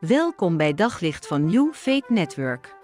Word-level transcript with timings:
Welkom 0.00 0.56
bij 0.56 0.74
Daglicht 0.74 1.26
van 1.26 1.44
New 1.44 1.72
Faith 1.72 2.08
Network. 2.08 2.74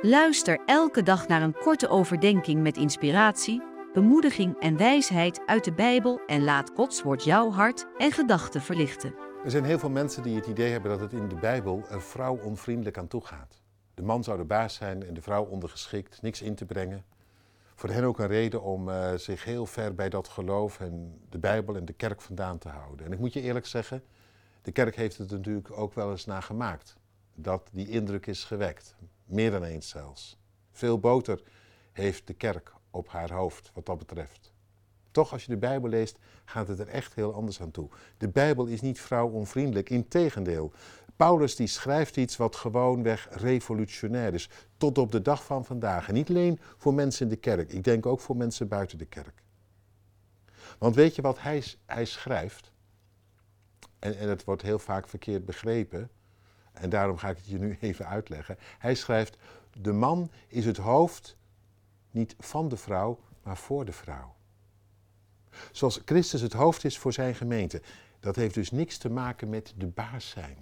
Luister 0.00 0.60
elke 0.66 1.02
dag 1.02 1.28
naar 1.28 1.42
een 1.42 1.54
korte 1.54 1.88
overdenking 1.88 2.62
met 2.62 2.76
inspiratie, 2.76 3.62
bemoediging 3.92 4.60
en 4.60 4.76
wijsheid 4.76 5.42
uit 5.46 5.64
de 5.64 5.72
Bijbel 5.72 6.20
en 6.26 6.44
laat 6.44 6.70
Gods 6.74 7.02
woord 7.02 7.24
jouw 7.24 7.50
hart 7.50 7.86
en 7.98 8.12
gedachten 8.12 8.60
verlichten. 8.60 9.14
Er 9.44 9.50
zijn 9.50 9.64
heel 9.64 9.78
veel 9.78 9.90
mensen 9.90 10.22
die 10.22 10.36
het 10.36 10.46
idee 10.46 10.70
hebben 10.70 10.90
dat 10.90 11.00
het 11.00 11.12
in 11.12 11.28
de 11.28 11.34
Bijbel 11.34 11.82
er 11.90 12.02
vrouw 12.02 12.38
onvriendelijk 12.42 12.98
aan 12.98 13.08
toe 13.08 13.24
gaat. 13.24 13.62
De 13.94 14.02
man 14.02 14.24
zou 14.24 14.38
de 14.38 14.44
baas 14.44 14.74
zijn 14.74 15.06
en 15.06 15.14
de 15.14 15.22
vrouw 15.22 15.44
ondergeschikt, 15.44 16.22
niks 16.22 16.42
in 16.42 16.54
te 16.54 16.64
brengen. 16.64 17.04
Voor 17.74 17.90
hen 17.90 18.04
ook 18.04 18.18
een 18.18 18.26
reden 18.26 18.62
om 18.62 18.88
uh, 18.88 19.14
zich 19.14 19.44
heel 19.44 19.66
ver 19.66 19.94
bij 19.94 20.08
dat 20.08 20.28
geloof 20.28 20.80
en 20.80 21.20
de 21.28 21.38
Bijbel 21.38 21.76
en 21.76 21.84
de 21.84 21.92
kerk 21.92 22.20
vandaan 22.20 22.58
te 22.58 22.68
houden. 22.68 23.06
En 23.06 23.12
ik 23.12 23.18
moet 23.18 23.32
je 23.32 23.40
eerlijk 23.40 23.66
zeggen, 23.66 24.02
de 24.62 24.72
kerk 24.72 24.96
heeft 24.96 25.18
het 25.18 25.30
natuurlijk 25.30 25.78
ook 25.78 25.94
wel 25.94 26.10
eens 26.10 26.24
nagemaakt. 26.24 26.96
Dat 27.34 27.68
die 27.72 27.88
indruk 27.88 28.26
is 28.26 28.44
gewekt. 28.44 28.94
Meer 29.24 29.50
dan 29.50 29.64
eens 29.64 29.88
zelfs. 29.88 30.38
Veel 30.70 30.98
boter 30.98 31.42
heeft 31.92 32.26
de 32.26 32.34
kerk 32.34 32.72
op 32.90 33.08
haar 33.08 33.32
hoofd 33.32 33.70
wat 33.74 33.86
dat 33.86 33.98
betreft. 33.98 34.52
Toch, 35.10 35.32
als 35.32 35.44
je 35.44 35.50
de 35.50 35.58
Bijbel 35.58 35.88
leest, 35.88 36.18
gaat 36.44 36.68
het 36.68 36.78
er 36.78 36.88
echt 36.88 37.14
heel 37.14 37.34
anders 37.34 37.60
aan 37.60 37.70
toe. 37.70 37.88
De 38.18 38.28
Bijbel 38.28 38.66
is 38.66 38.80
niet 38.80 39.00
vrouwonvriendelijk, 39.00 39.90
integendeel. 39.90 40.72
Paulus 41.16 41.56
die 41.56 41.66
schrijft 41.66 42.16
iets 42.16 42.36
wat 42.36 42.56
gewoonweg 42.56 43.28
revolutionair 43.30 44.34
is, 44.34 44.48
tot 44.76 44.98
op 44.98 45.12
de 45.12 45.22
dag 45.22 45.44
van 45.44 45.64
vandaag. 45.64 46.08
En 46.08 46.14
niet 46.14 46.28
alleen 46.28 46.60
voor 46.78 46.94
mensen 46.94 47.26
in 47.26 47.32
de 47.32 47.36
kerk, 47.36 47.72
ik 47.72 47.84
denk 47.84 48.06
ook 48.06 48.20
voor 48.20 48.36
mensen 48.36 48.68
buiten 48.68 48.98
de 48.98 49.04
kerk. 49.04 49.42
Want 50.78 50.94
weet 50.94 51.14
je 51.14 51.22
wat 51.22 51.40
hij, 51.40 51.64
hij 51.86 52.04
schrijft? 52.04 52.72
En, 54.02 54.18
en 54.18 54.28
het 54.28 54.44
wordt 54.44 54.62
heel 54.62 54.78
vaak 54.78 55.08
verkeerd 55.08 55.44
begrepen. 55.44 56.10
En 56.72 56.90
daarom 56.90 57.16
ga 57.16 57.28
ik 57.28 57.36
het 57.36 57.46
je 57.46 57.58
nu 57.58 57.76
even 57.80 58.06
uitleggen. 58.06 58.56
Hij 58.78 58.94
schrijft: 58.94 59.36
De 59.78 59.92
man 59.92 60.30
is 60.48 60.66
het 60.66 60.76
hoofd 60.76 61.36
niet 62.10 62.34
van 62.38 62.68
de 62.68 62.76
vrouw, 62.76 63.20
maar 63.42 63.56
voor 63.56 63.84
de 63.84 63.92
vrouw. 63.92 64.34
Zoals 65.72 66.00
Christus 66.04 66.40
het 66.40 66.52
hoofd 66.52 66.84
is 66.84 66.98
voor 66.98 67.12
zijn 67.12 67.34
gemeente. 67.34 67.82
Dat 68.20 68.36
heeft 68.36 68.54
dus 68.54 68.70
niks 68.70 68.98
te 68.98 69.10
maken 69.10 69.48
met 69.48 69.74
de 69.76 69.86
baas 69.86 70.28
zijn. 70.28 70.56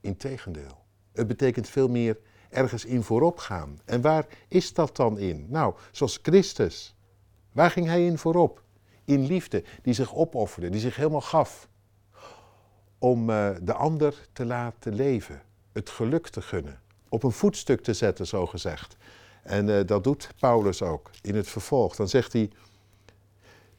Integendeel. 0.00 0.84
Het 1.12 1.26
betekent 1.26 1.68
veel 1.68 1.88
meer 1.88 2.18
ergens 2.50 2.84
in 2.84 3.02
voorop 3.02 3.38
gaan. 3.38 3.80
En 3.84 4.00
waar 4.00 4.26
is 4.48 4.74
dat 4.74 4.96
dan 4.96 5.18
in? 5.18 5.46
Nou, 5.48 5.74
zoals 5.90 6.18
Christus. 6.22 6.94
Waar 7.52 7.70
ging 7.70 7.86
hij 7.86 8.04
in 8.04 8.18
voorop? 8.18 8.62
In 9.04 9.26
liefde, 9.26 9.64
die 9.82 9.94
zich 9.94 10.14
opofferde, 10.14 10.68
die 10.68 10.80
zich 10.80 10.96
helemaal 10.96 11.20
gaf 11.20 11.68
om 13.00 13.30
uh, 13.30 13.50
de 13.62 13.72
ander 13.72 14.14
te 14.32 14.44
laten 14.44 14.94
leven, 14.94 15.42
het 15.72 15.90
geluk 15.90 16.28
te 16.28 16.42
gunnen, 16.42 16.80
op 17.08 17.22
een 17.22 17.32
voetstuk 17.32 17.82
te 17.82 17.94
zetten, 17.94 18.26
zo 18.26 18.46
gezegd. 18.46 18.96
En 19.42 19.68
uh, 19.68 19.80
dat 19.86 20.04
doet 20.04 20.30
Paulus 20.40 20.82
ook 20.82 21.10
in 21.22 21.34
het 21.34 21.48
vervolg. 21.48 21.96
Dan 21.96 22.08
zegt 22.08 22.32
hij, 22.32 22.50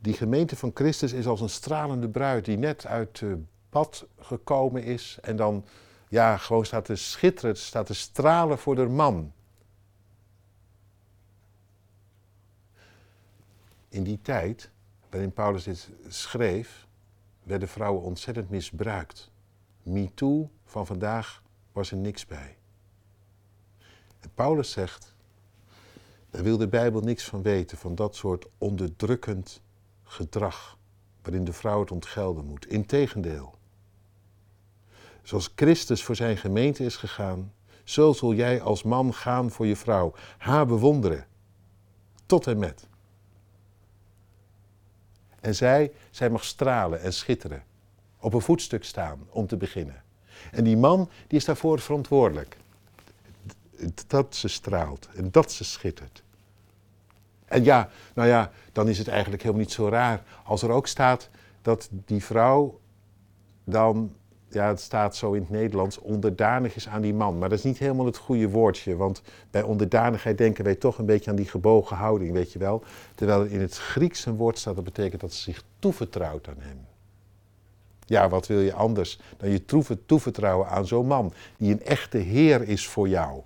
die 0.00 0.14
gemeente 0.14 0.56
van 0.56 0.70
Christus 0.74 1.12
is 1.12 1.26
als 1.26 1.40
een 1.40 1.48
stralende 1.48 2.08
bruid 2.08 2.44
die 2.44 2.56
net 2.56 2.86
uit 2.86 3.20
het 3.20 3.38
bad 3.70 4.06
gekomen 4.18 4.82
is 4.82 5.18
en 5.22 5.36
dan 5.36 5.64
ja, 6.08 6.36
gewoon 6.36 6.64
staat 6.64 6.84
te 6.84 6.96
schitteren, 6.96 7.56
staat 7.56 7.86
te 7.86 7.94
stralen 7.94 8.58
voor 8.58 8.74
de 8.74 8.86
man. 8.86 9.32
In 13.88 14.02
die 14.02 14.18
tijd 14.22 14.70
waarin 15.10 15.32
Paulus 15.32 15.64
dit 15.64 15.88
schreef, 16.08 16.86
werden 17.44 17.68
vrouwen 17.68 18.02
ontzettend 18.02 18.50
misbruikt. 18.50 19.30
MeToo 19.82 20.50
van 20.64 20.86
vandaag 20.86 21.42
was 21.72 21.90
er 21.90 21.96
niks 21.96 22.26
bij. 22.26 22.56
Paulus 24.34 24.70
zegt, 24.70 25.14
daar 26.30 26.42
wil 26.42 26.56
de 26.56 26.68
Bijbel 26.68 27.00
niks 27.00 27.24
van 27.24 27.42
weten, 27.42 27.78
van 27.78 27.94
dat 27.94 28.16
soort 28.16 28.46
onderdrukkend 28.58 29.62
gedrag, 30.02 30.78
waarin 31.22 31.44
de 31.44 31.52
vrouw 31.52 31.80
het 31.80 31.90
ontgelden 31.90 32.44
moet. 32.44 32.66
Integendeel. 32.66 33.54
Zoals 35.22 35.52
Christus 35.54 36.04
voor 36.04 36.16
zijn 36.16 36.36
gemeente 36.36 36.84
is 36.84 36.96
gegaan, 36.96 37.52
zo 37.84 38.12
zul 38.12 38.34
jij 38.34 38.62
als 38.62 38.82
man 38.82 39.14
gaan 39.14 39.50
voor 39.50 39.66
je 39.66 39.76
vrouw, 39.76 40.12
haar 40.38 40.66
bewonderen, 40.66 41.26
tot 42.26 42.46
en 42.46 42.58
met. 42.58 42.88
En 45.44 45.54
zij, 45.54 45.92
zij 46.10 46.30
mag 46.30 46.44
stralen 46.44 47.00
en 47.00 47.12
schitteren. 47.12 47.62
Op 48.18 48.34
een 48.34 48.40
voetstuk 48.40 48.84
staan 48.84 49.26
om 49.30 49.46
te 49.46 49.56
beginnen. 49.56 50.02
En 50.52 50.64
die 50.64 50.76
man, 50.76 51.10
die 51.26 51.38
is 51.38 51.44
daarvoor 51.44 51.80
verantwoordelijk. 51.80 52.56
Dat 54.06 54.34
ze 54.34 54.48
straalt 54.48 55.08
en 55.14 55.30
dat 55.30 55.52
ze 55.52 55.64
schittert. 55.64 56.22
En 57.44 57.64
ja, 57.64 57.88
nou 58.14 58.28
ja, 58.28 58.50
dan 58.72 58.88
is 58.88 58.98
het 58.98 59.08
eigenlijk 59.08 59.42
helemaal 59.42 59.62
niet 59.62 59.72
zo 59.72 59.88
raar 59.88 60.22
als 60.44 60.62
er 60.62 60.70
ook 60.70 60.86
staat 60.86 61.28
dat 61.62 61.88
die 61.90 62.24
vrouw 62.24 62.80
dan 63.64 64.14
ja, 64.54 64.68
het 64.68 64.80
staat 64.80 65.16
zo 65.16 65.32
in 65.32 65.40
het 65.40 65.50
Nederlands, 65.50 65.98
onderdanig 65.98 66.76
is 66.76 66.88
aan 66.88 67.00
die 67.00 67.14
man. 67.14 67.38
Maar 67.38 67.48
dat 67.48 67.58
is 67.58 67.64
niet 67.64 67.78
helemaal 67.78 68.06
het 68.06 68.16
goede 68.16 68.48
woordje, 68.48 68.96
want 68.96 69.22
bij 69.50 69.62
onderdanigheid 69.62 70.38
denken 70.38 70.64
wij 70.64 70.74
toch 70.74 70.98
een 70.98 71.06
beetje 71.06 71.30
aan 71.30 71.36
die 71.36 71.48
gebogen 71.48 71.96
houding, 71.96 72.32
weet 72.32 72.52
je 72.52 72.58
wel. 72.58 72.82
Terwijl 73.14 73.40
er 73.40 73.50
in 73.50 73.60
het 73.60 73.76
Grieks 73.76 74.26
een 74.26 74.36
woord 74.36 74.58
staat 74.58 74.74
dat 74.74 74.84
betekent 74.84 75.20
dat 75.20 75.32
ze 75.32 75.42
zich 75.42 75.62
toevertrouwt 75.78 76.48
aan 76.48 76.58
hem. 76.58 76.86
Ja, 78.06 78.28
wat 78.28 78.46
wil 78.46 78.60
je 78.60 78.72
anders 78.72 79.20
dan 79.36 79.50
je 79.50 79.64
toevertrouwen 80.06 80.68
aan 80.68 80.86
zo'n 80.86 81.06
man 81.06 81.32
die 81.56 81.72
een 81.72 81.84
echte 81.84 82.18
heer 82.18 82.68
is 82.68 82.88
voor 82.88 83.08
jou? 83.08 83.40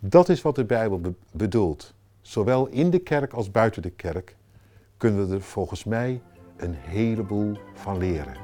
Dat 0.00 0.28
is 0.28 0.42
wat 0.42 0.54
de 0.54 0.64
Bijbel 0.64 1.00
bedoelt. 1.32 1.94
Zowel 2.20 2.66
in 2.66 2.90
de 2.90 2.98
kerk 2.98 3.32
als 3.32 3.50
buiten 3.50 3.82
de 3.82 3.90
kerk 3.90 4.36
kunnen 4.96 5.28
we 5.28 5.34
er 5.34 5.42
volgens 5.42 5.84
mij 5.84 6.20
een 6.56 6.74
heleboel 6.74 7.56
van 7.74 7.98
leren. 7.98 8.43